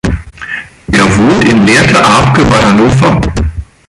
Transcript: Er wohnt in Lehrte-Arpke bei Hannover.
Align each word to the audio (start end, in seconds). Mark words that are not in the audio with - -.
Er 0.91 1.05
wohnt 1.15 1.43
in 1.47 1.63
Lehrte-Arpke 1.63 2.43
bei 2.45 2.57
Hannover. 2.65 3.21